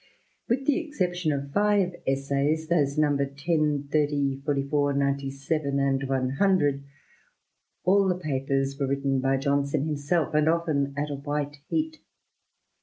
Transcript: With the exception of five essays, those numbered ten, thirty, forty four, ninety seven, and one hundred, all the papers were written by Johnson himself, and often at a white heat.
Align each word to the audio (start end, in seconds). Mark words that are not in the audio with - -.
With 0.49 0.65
the 0.65 0.79
exception 0.79 1.31
of 1.31 1.53
five 1.53 1.93
essays, 2.07 2.69
those 2.69 2.97
numbered 2.97 3.37
ten, 3.37 3.87
thirty, 3.91 4.41
forty 4.43 4.67
four, 4.67 4.91
ninety 4.93 5.29
seven, 5.29 5.77
and 5.77 6.03
one 6.09 6.31
hundred, 6.39 6.83
all 7.83 8.07
the 8.07 8.15
papers 8.15 8.79
were 8.79 8.87
written 8.87 9.19
by 9.19 9.37
Johnson 9.37 9.85
himself, 9.85 10.33
and 10.33 10.49
often 10.49 10.95
at 10.97 11.11
a 11.11 11.15
white 11.17 11.57
heat. 11.67 11.97